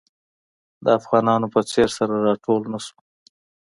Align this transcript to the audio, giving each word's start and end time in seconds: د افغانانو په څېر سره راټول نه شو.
د 0.83 0.85
افغانانو 0.99 1.47
په 1.53 1.59
څېر 1.71 1.89
سره 1.97 2.13
راټول 2.27 2.61
نه 2.73 2.79
شو. 2.85 2.97